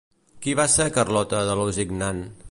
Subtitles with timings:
[0.45, 2.23] Qui va ser Carlota de Lusignan?